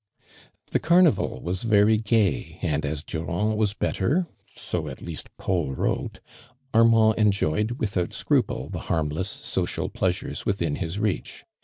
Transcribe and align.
The 0.71 0.79
carnival 0.79 1.41
was 1.43 1.61
very 1.61 1.97
gay, 1.97 2.57
and 2.63 2.87
as 2.87 3.03
Durand 3.03 3.55
was 3.55 3.75
better, 3.75 4.25
so 4.55 4.87
at 4.87 4.99
least 4.99 5.29
Paul 5.37 5.75
wrote, 5.75 6.21
Armand 6.73 7.19
enjoyed 7.19 7.73
without 7.77 8.11
scruple 8.11 8.69
the 8.69 8.79
harmless 8.89 9.29
social 9.29 9.89
pleasures 9.89 10.43
within 10.43 10.77
his 10.77 10.97
reach. 10.97 11.45